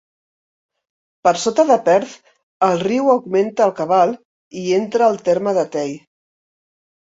Per 1.27 1.33
sota 1.41 1.65
de 1.71 1.77
Perth, 1.89 2.15
el 2.69 2.81
riu 2.87 3.13
augmenta 3.15 3.67
el 3.69 3.75
cabal 3.83 4.17
i 4.65 4.67
entra 4.81 5.09
al 5.11 5.23
terme 5.31 5.57
de 5.61 5.69
Tay. 5.79 5.97